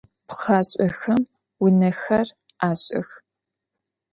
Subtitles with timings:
[0.27, 1.21] Pxhaş'exem
[1.59, 2.27] vunexer
[2.69, 3.09] aş'ıx.